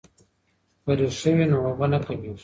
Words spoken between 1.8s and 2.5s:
نه کمیږي.